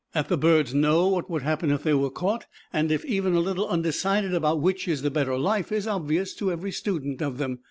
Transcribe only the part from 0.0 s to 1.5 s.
That the birds know what would